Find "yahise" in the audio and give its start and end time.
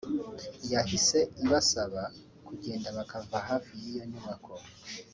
0.71-1.19